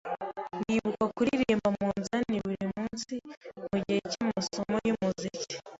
[0.59, 3.13] Ndibuka kuririmba umunzani burimunsi
[3.69, 5.55] mugihe cyamasomo yumuziki.